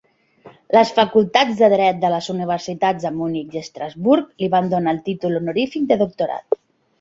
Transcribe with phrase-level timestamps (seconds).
[0.75, 5.03] Les facultats de dret de les universitats de Munic i Estrasburg li van donar el
[5.11, 6.61] títol honorífic de doctorat.